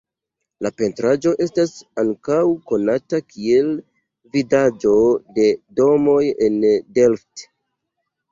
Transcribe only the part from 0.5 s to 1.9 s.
La pentraĵo estas